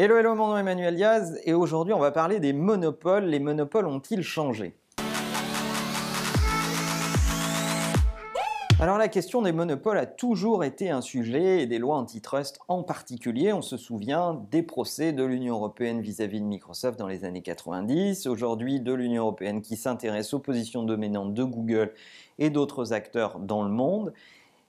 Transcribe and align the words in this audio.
Hello, 0.00 0.16
hello, 0.16 0.36
mon 0.36 0.46
nom 0.46 0.56
est 0.56 0.60
Emmanuel 0.60 0.94
Diaz 0.94 1.40
et 1.44 1.54
aujourd'hui 1.54 1.92
on 1.92 1.98
va 1.98 2.12
parler 2.12 2.38
des 2.38 2.52
monopoles. 2.52 3.24
Les 3.24 3.40
monopoles 3.40 3.88
ont-ils 3.88 4.22
changé? 4.22 4.76
Alors 8.78 8.96
la 8.96 9.08
question 9.08 9.42
des 9.42 9.50
monopoles 9.50 9.98
a 9.98 10.06
toujours 10.06 10.62
été 10.62 10.88
un 10.88 11.00
sujet 11.00 11.62
et 11.62 11.66
des 11.66 11.80
lois 11.80 11.96
antitrust 11.96 12.60
en 12.68 12.84
particulier. 12.84 13.52
On 13.52 13.60
se 13.60 13.76
souvient 13.76 14.40
des 14.52 14.62
procès 14.62 15.12
de 15.12 15.24
l'Union 15.24 15.56
européenne 15.56 16.00
vis-à-vis 16.00 16.40
de 16.40 16.46
Microsoft 16.46 16.96
dans 16.96 17.08
les 17.08 17.24
années 17.24 17.42
90, 17.42 18.28
aujourd'hui 18.28 18.78
de 18.78 18.92
l'Union 18.92 19.24
européenne 19.24 19.62
qui 19.62 19.74
s'intéresse 19.74 20.32
aux 20.32 20.38
positions 20.38 20.84
dominantes 20.84 21.34
de 21.34 21.42
Google 21.42 21.92
et 22.38 22.50
d'autres 22.50 22.92
acteurs 22.92 23.40
dans 23.40 23.64
le 23.64 23.70
monde. 23.70 24.12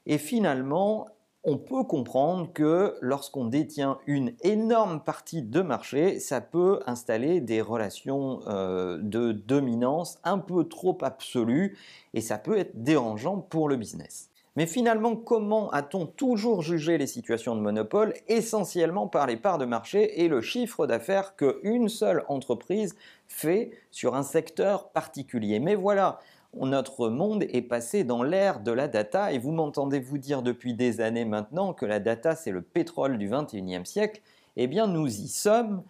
Et 0.07 0.17
finalement, 0.17 1.05
on 1.43 1.57
peut 1.57 1.83
comprendre 1.83 2.51
que 2.53 2.95
lorsqu'on 3.01 3.45
détient 3.45 3.97
une 4.07 4.33
énorme 4.41 5.01
partie 5.01 5.41
de 5.41 5.61
marché, 5.61 6.19
ça 6.19 6.41
peut 6.41 6.81
installer 6.85 7.39
des 7.39 7.61
relations 7.61 8.41
euh, 8.47 8.97
de 9.01 9.31
dominance 9.31 10.19
un 10.23 10.37
peu 10.37 10.65
trop 10.65 10.97
absolues 11.01 11.77
et 12.13 12.21
ça 12.21 12.37
peut 12.37 12.57
être 12.57 12.83
dérangeant 12.83 13.37
pour 13.37 13.69
le 13.69 13.77
business. 13.77 14.29
Mais 14.55 14.65
finalement, 14.65 15.15
comment 15.15 15.69
a-t-on 15.69 16.05
toujours 16.05 16.61
jugé 16.61 16.97
les 16.97 17.07
situations 17.07 17.55
de 17.55 17.61
monopole? 17.61 18.13
Essentiellement 18.27 19.07
par 19.07 19.25
les 19.25 19.37
parts 19.37 19.59
de 19.59 19.65
marché 19.65 20.21
et 20.21 20.27
le 20.27 20.41
chiffre 20.41 20.85
d'affaires 20.85 21.37
qu'une 21.37 21.87
seule 21.87 22.25
entreprise 22.27 22.95
fait 23.27 23.71
sur 23.91 24.15
un 24.15 24.23
secteur 24.23 24.89
particulier. 24.89 25.59
Mais 25.59 25.75
voilà, 25.75 26.19
notre 26.57 27.09
monde 27.09 27.43
est 27.43 27.61
passé 27.61 28.03
dans 28.03 28.23
l'ère 28.23 28.59
de 28.59 28.71
la 28.71 28.87
data 28.87 29.31
et 29.31 29.37
vous 29.37 29.51
m'entendez 29.51 29.99
vous 29.99 30.17
dire 30.17 30.41
depuis 30.41 30.73
des 30.73 31.01
années 31.01 31.25
maintenant 31.25 31.73
que 31.73 31.85
la 31.85 31.99
data 31.99 32.35
c'est 32.35 32.51
le 32.51 32.61
pétrole 32.61 33.17
du 33.17 33.29
21e 33.29 33.85
siècle? 33.85 34.21
Eh 34.55 34.67
bien 34.67 34.87
nous 34.87 35.07
y 35.07 35.27
sommes. 35.27 35.83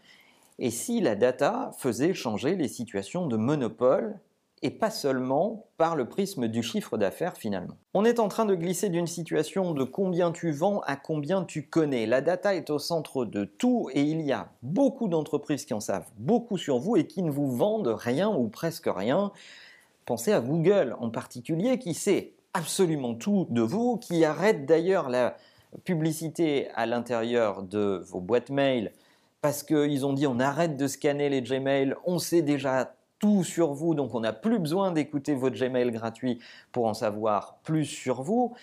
Et 0.59 0.71
si 0.71 0.99
la 0.99 1.15
data 1.15 1.71
faisait 1.77 2.13
changer 2.13 2.55
les 2.55 2.67
situations 2.67 3.27
de 3.27 3.37
monopole 3.37 4.19
et 4.61 4.71
pas 4.71 4.89
seulement 4.89 5.67
par 5.77 5.95
le 5.95 6.09
prisme 6.09 6.49
du 6.49 6.61
chiffre 6.61 6.97
d'affaires 6.97 7.37
finalement? 7.37 7.77
On 7.93 8.03
est 8.03 8.19
en 8.19 8.27
train 8.27 8.45
de 8.45 8.55
glisser 8.55 8.89
d'une 8.89 9.07
situation 9.07 9.73
de 9.73 9.85
combien 9.85 10.33
tu 10.33 10.51
vends 10.51 10.81
à 10.81 10.97
combien 10.97 11.45
tu 11.45 11.67
connais. 11.67 12.05
La 12.05 12.19
data 12.19 12.53
est 12.53 12.69
au 12.69 12.77
centre 12.79 13.23
de 13.23 13.45
tout 13.45 13.89
et 13.93 14.01
il 14.01 14.19
y 14.21 14.33
a 14.33 14.49
beaucoup 14.61 15.07
d'entreprises 15.07 15.63
qui 15.63 15.73
en 15.73 15.79
savent 15.79 16.11
beaucoup 16.17 16.57
sur 16.57 16.79
vous 16.79 16.97
et 16.97 17.07
qui 17.07 17.23
ne 17.23 17.31
vous 17.31 17.55
vendent 17.55 17.95
rien 17.97 18.29
ou 18.29 18.49
presque 18.49 18.89
rien. 18.93 19.31
Pensez 20.09 20.33
à 20.33 20.41
Google 20.41 20.95
en 20.99 21.11
particulier 21.11 21.77
qui 21.77 21.93
sait 21.93 22.33
absolument 22.55 23.13
tout 23.13 23.45
de 23.51 23.61
vous, 23.61 23.97
qui 23.97 24.25
arrête 24.25 24.65
d'ailleurs 24.65 25.07
la 25.07 25.37
publicité 25.83 26.67
à 26.73 26.87
l'intérieur 26.87 27.61
de 27.61 28.01
vos 28.07 28.19
boîtes 28.19 28.49
mail 28.49 28.91
parce 29.43 29.61
qu'ils 29.61 30.07
ont 30.07 30.13
dit 30.13 30.25
on 30.25 30.39
arrête 30.39 30.77
de 30.77 30.87
scanner 30.87 31.29
les 31.29 31.43
Gmail, 31.43 31.93
on 32.07 32.17
sait 32.17 32.41
déjà 32.41 32.95
tout 33.19 33.43
sur 33.43 33.73
vous, 33.73 33.93
donc 33.93 34.15
on 34.15 34.21
n'a 34.21 34.33
plus 34.33 34.57
besoin 34.57 34.91
d'écouter 34.91 35.35
votre 35.35 35.55
Gmail 35.55 35.91
gratuit 35.91 36.39
pour 36.71 36.87
en 36.87 36.95
savoir 36.95 37.59
plus 37.61 37.85
sur 37.85 38.23
vous 38.23 38.55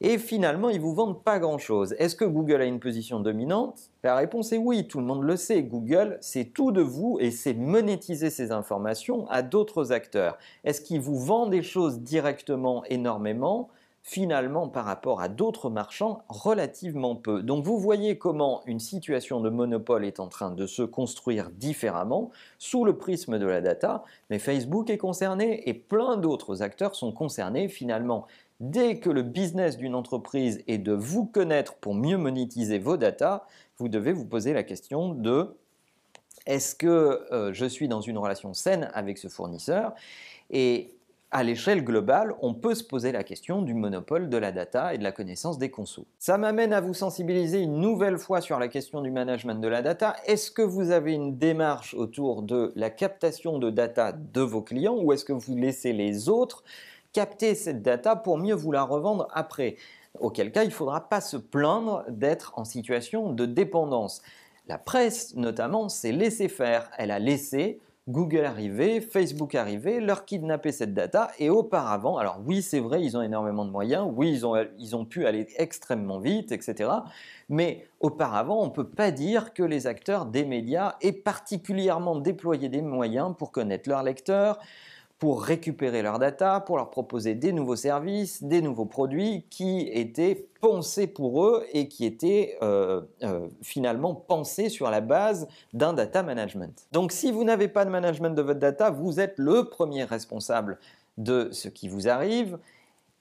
et 0.00 0.18
finalement 0.18 0.68
ils 0.68 0.80
vous 0.80 0.94
vendent 0.94 1.22
pas 1.22 1.38
grand-chose. 1.38 1.94
Est-ce 1.98 2.16
que 2.16 2.24
Google 2.24 2.62
a 2.62 2.66
une 2.66 2.80
position 2.80 3.20
dominante? 3.20 3.90
La 4.02 4.16
réponse 4.16 4.52
est 4.52 4.58
oui, 4.58 4.86
tout 4.86 5.00
le 5.00 5.06
monde 5.06 5.22
le 5.22 5.36
sait. 5.36 5.62
Google, 5.62 6.18
c'est 6.20 6.52
tout 6.52 6.72
de 6.72 6.82
vous 6.82 7.18
et 7.20 7.30
c'est 7.30 7.54
monétiser 7.54 8.30
ces 8.30 8.52
informations 8.52 9.28
à 9.28 9.42
d'autres 9.42 9.92
acteurs. 9.92 10.38
Est-ce 10.64 10.80
qu'ils 10.80 11.00
vous 11.00 11.18
vendent 11.18 11.50
des 11.50 11.62
choses 11.62 12.00
directement 12.00 12.84
énormément? 12.84 13.68
Finalement 14.08 14.68
par 14.68 14.84
rapport 14.84 15.20
à 15.20 15.28
d'autres 15.28 15.68
marchands 15.68 16.22
relativement 16.28 17.16
peu. 17.16 17.42
Donc 17.42 17.64
vous 17.64 17.76
voyez 17.76 18.18
comment 18.18 18.62
une 18.66 18.78
situation 18.78 19.40
de 19.40 19.50
monopole 19.50 20.04
est 20.04 20.20
en 20.20 20.28
train 20.28 20.52
de 20.52 20.64
se 20.64 20.82
construire 20.82 21.50
différemment 21.50 22.30
sous 22.58 22.84
le 22.84 22.96
prisme 22.96 23.36
de 23.40 23.46
la 23.46 23.60
data, 23.60 24.04
mais 24.30 24.38
Facebook 24.38 24.90
est 24.90 24.96
concerné 24.96 25.68
et 25.68 25.74
plein 25.74 26.18
d'autres 26.18 26.62
acteurs 26.62 26.94
sont 26.94 27.10
concernés 27.10 27.68
finalement. 27.68 28.28
Dès 28.60 28.98
que 28.98 29.10
le 29.10 29.22
business 29.22 29.76
d'une 29.76 29.94
entreprise 29.94 30.62
est 30.66 30.78
de 30.78 30.92
vous 30.92 31.26
connaître 31.26 31.74
pour 31.74 31.94
mieux 31.94 32.16
monétiser 32.16 32.78
vos 32.78 32.96
data, 32.96 33.46
vous 33.78 33.88
devez 33.88 34.12
vous 34.12 34.24
poser 34.24 34.54
la 34.54 34.62
question 34.62 35.10
de 35.10 35.54
est-ce 36.46 36.74
que 36.74 37.26
euh, 37.32 37.52
je 37.52 37.66
suis 37.66 37.88
dans 37.88 38.00
une 38.00 38.16
relation 38.16 38.54
saine 38.54 38.90
avec 38.94 39.18
ce 39.18 39.28
fournisseur? 39.28 39.92
Et 40.50 40.96
à 41.32 41.42
l'échelle 41.42 41.84
globale, 41.84 42.34
on 42.40 42.54
peut 42.54 42.74
se 42.74 42.84
poser 42.84 43.12
la 43.12 43.24
question 43.24 43.60
du 43.60 43.74
monopole 43.74 44.30
de 44.30 44.36
la 44.38 44.52
data 44.52 44.94
et 44.94 44.98
de 44.98 45.02
la 45.02 45.12
connaissance 45.12 45.58
des 45.58 45.70
consos. 45.70 46.06
Ça 46.18 46.38
m'amène 46.38 46.72
à 46.72 46.80
vous 46.80 46.94
sensibiliser 46.94 47.60
une 47.60 47.80
nouvelle 47.80 48.16
fois 48.16 48.40
sur 48.40 48.58
la 48.58 48.68
question 48.68 49.02
du 49.02 49.10
management 49.10 49.60
de 49.60 49.68
la 49.68 49.82
data. 49.82 50.16
Est-ce 50.26 50.50
que 50.50 50.62
vous 50.62 50.92
avez 50.92 51.12
une 51.12 51.36
démarche 51.36 51.94
autour 51.94 52.42
de 52.42 52.72
la 52.76 52.90
captation 52.90 53.58
de 53.58 53.70
data 53.70 54.12
de 54.12 54.40
vos 54.40 54.62
clients 54.62 54.96
ou 54.96 55.12
est-ce 55.12 55.24
que 55.24 55.32
vous 55.32 55.56
laissez 55.56 55.92
les 55.92 56.28
autres 56.28 56.62
capter 57.16 57.54
cette 57.54 57.80
data 57.80 58.14
pour 58.14 58.36
mieux 58.36 58.52
vous 58.52 58.72
la 58.72 58.82
revendre 58.82 59.26
après. 59.32 59.76
Auquel 60.20 60.52
cas, 60.52 60.64
il 60.64 60.68
ne 60.68 60.72
faudra 60.72 61.08
pas 61.08 61.22
se 61.22 61.38
plaindre 61.38 62.04
d'être 62.10 62.52
en 62.58 62.64
situation 62.64 63.32
de 63.32 63.46
dépendance. 63.46 64.20
La 64.68 64.76
presse, 64.76 65.34
notamment, 65.34 65.88
s'est 65.88 66.12
laissé 66.12 66.50
faire. 66.50 66.90
Elle 66.98 67.10
a 67.10 67.18
laissé 67.18 67.80
Google 68.06 68.44
arriver, 68.44 69.00
Facebook 69.00 69.54
arriver, 69.54 69.98
leur 70.00 70.26
kidnapper 70.26 70.72
cette 70.72 70.92
data. 70.92 71.30
Et 71.38 71.48
auparavant, 71.48 72.18
alors 72.18 72.38
oui, 72.44 72.60
c'est 72.60 72.80
vrai, 72.80 73.02
ils 73.02 73.16
ont 73.16 73.22
énormément 73.22 73.64
de 73.64 73.70
moyens, 73.70 74.06
oui, 74.14 74.38
ils 74.78 74.94
ont 74.94 75.04
pu 75.06 75.26
aller 75.26 75.46
extrêmement 75.56 76.18
vite, 76.18 76.52
etc. 76.52 76.90
Mais 77.48 77.88
auparavant, 78.00 78.60
on 78.60 78.66
ne 78.66 78.72
peut 78.72 78.88
pas 78.88 79.10
dire 79.10 79.54
que 79.54 79.62
les 79.62 79.86
acteurs 79.86 80.26
des 80.26 80.44
médias 80.44 80.96
aient 81.00 81.12
particulièrement 81.12 82.16
déployé 82.16 82.68
des 82.68 82.82
moyens 82.82 83.34
pour 83.38 83.52
connaître 83.52 83.88
leurs 83.88 84.02
lecteurs, 84.02 84.58
pour 85.18 85.42
récupérer 85.42 86.02
leurs 86.02 86.18
data, 86.18 86.60
pour 86.60 86.76
leur 86.76 86.90
proposer 86.90 87.34
des 87.34 87.52
nouveaux 87.52 87.76
services, 87.76 88.42
des 88.42 88.60
nouveaux 88.60 88.84
produits 88.84 89.46
qui 89.48 89.88
étaient 89.92 90.48
pensés 90.60 91.06
pour 91.06 91.44
eux 91.44 91.64
et 91.72 91.88
qui 91.88 92.04
étaient 92.04 92.58
euh, 92.62 93.00
euh, 93.22 93.48
finalement 93.62 94.14
pensés 94.14 94.68
sur 94.68 94.90
la 94.90 95.00
base 95.00 95.48
d'un 95.72 95.94
data 95.94 96.22
management. 96.22 96.86
Donc 96.92 97.12
si 97.12 97.32
vous 97.32 97.44
n'avez 97.44 97.68
pas 97.68 97.86
de 97.86 97.90
management 97.90 98.30
de 98.34 98.42
votre 98.42 98.60
data, 98.60 98.90
vous 98.90 99.18
êtes 99.18 99.34
le 99.38 99.64
premier 99.64 100.04
responsable 100.04 100.78
de 101.16 101.48
ce 101.52 101.68
qui 101.68 101.88
vous 101.88 102.08
arrive. 102.08 102.58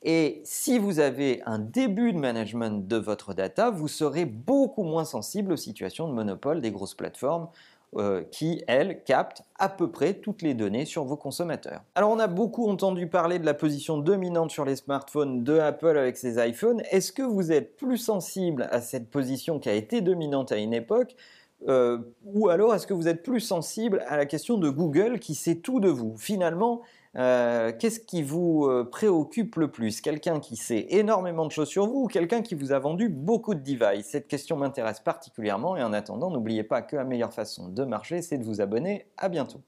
Et 0.07 0.41
si 0.43 0.77
vous 0.77 0.99
avez 0.99 1.41
un 1.45 1.59
début 1.59 2.13
de 2.13 2.19
management 2.19 2.87
de 2.87 2.97
votre 2.97 3.33
data, 3.33 3.71
vous 3.71 3.87
serez 3.87 4.25
beaucoup 4.25 4.83
moins 4.83 5.05
sensible 5.05 5.53
aux 5.53 5.57
situations 5.57 6.07
de 6.07 6.13
monopole 6.13 6.61
des 6.61 6.71
grosses 6.71 6.93
plateformes 6.93 7.47
euh, 7.97 8.23
qui, 8.31 8.63
elles, 8.67 9.03
captent 9.03 9.43
à 9.57 9.69
peu 9.69 9.89
près 9.89 10.15
toutes 10.15 10.41
les 10.41 10.53
données 10.53 10.85
sur 10.85 11.05
vos 11.05 11.15
consommateurs. 11.15 11.81
Alors 11.95 12.11
on 12.11 12.19
a 12.19 12.27
beaucoup 12.27 12.67
entendu 12.69 13.07
parler 13.07 13.39
de 13.39 13.45
la 13.45 13.53
position 13.53 13.97
dominante 13.97 14.51
sur 14.51 14.65
les 14.65 14.75
smartphones 14.75 15.43
de 15.43 15.59
Apple 15.59 15.97
avec 15.97 16.17
ses 16.17 16.45
iPhones. 16.45 16.81
Est-ce 16.91 17.11
que 17.11 17.23
vous 17.23 17.51
êtes 17.51 17.77
plus 17.77 17.97
sensible 17.97 18.67
à 18.71 18.81
cette 18.81 19.09
position 19.09 19.59
qui 19.59 19.69
a 19.69 19.73
été 19.73 20.01
dominante 20.01 20.51
à 20.51 20.57
une 20.57 20.73
époque 20.73 21.15
euh, 21.67 21.99
ou 22.25 22.49
alors 22.49 22.75
est-ce 22.75 22.85
que 22.85 22.93
vous 22.93 23.07
êtes 23.07 23.23
plus 23.23 23.39
sensible 23.39 24.03
à 24.07 24.17
la 24.17 24.25
question 24.25 24.57
de 24.57 24.69
Google 24.69 25.19
qui 25.19 25.33
sait 25.33 25.55
tout 25.55 25.79
de 25.79 25.89
vous? 25.89 26.15
Finalement, 26.17 26.81
euh, 27.17 27.71
qu'est-ce 27.77 27.99
qui 27.99 28.23
vous 28.23 28.65
euh, 28.65 28.83
préoccupe 28.89 29.55
le 29.55 29.69
plus? 29.69 30.01
Quelqu'un 30.01 30.39
qui 30.39 30.55
sait 30.55 30.87
énormément 30.89 31.45
de 31.45 31.51
choses 31.51 31.69
sur 31.69 31.87
vous 31.87 32.03
ou 32.03 32.07
quelqu'un 32.07 32.41
qui 32.41 32.55
vous 32.55 32.71
a 32.71 32.79
vendu 32.79 33.09
beaucoup 33.09 33.55
de 33.55 33.61
devices? 33.61 34.07
Cette 34.07 34.27
question 34.27 34.57
m'intéresse 34.57 34.99
particulièrement 34.99 35.77
et 35.77 35.83
en 35.83 35.93
attendant, 35.93 36.29
n'oubliez 36.29 36.63
pas 36.63 36.81
que 36.81 36.95
la 36.95 37.03
meilleure 37.03 37.33
façon 37.33 37.69
de 37.69 37.83
marcher, 37.83 38.21
c'est 38.21 38.37
de 38.37 38.43
vous 38.43 38.61
abonner. 38.61 39.07
À 39.17 39.29
bientôt. 39.29 39.61